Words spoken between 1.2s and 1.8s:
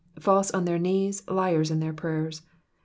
liars m